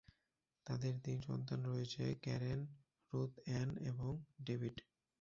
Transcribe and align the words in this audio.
তাদের 0.65 0.93
তিন 1.05 1.17
সন্তান 1.21 1.59
রয়েছে: 1.65 2.03
ক্যারেন, 2.23 2.59
রূৎ 3.13 3.31
অ্যান 3.45 3.69
এবং 3.89 4.11
ডেভিড। 4.45 4.75